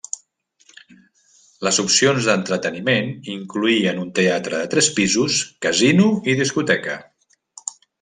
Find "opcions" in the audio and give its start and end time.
1.83-2.31